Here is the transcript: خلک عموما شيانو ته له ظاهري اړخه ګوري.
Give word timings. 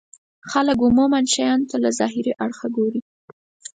خلک 0.51 0.77
عموما 0.87 1.19
شيانو 1.33 1.67
ته 1.69 1.75
له 1.83 1.89
ظاهري 1.99 2.33
اړخه 2.45 2.67
ګوري. 2.77 3.01